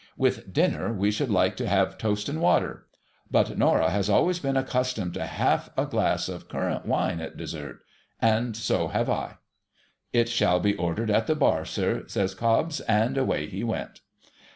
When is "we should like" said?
0.91-1.55